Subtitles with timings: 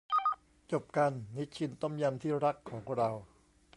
[0.71, 3.09] จบกัน นิชชินต้มยำที่รักของเรา